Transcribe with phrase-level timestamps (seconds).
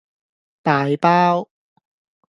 [0.63, 1.47] 大包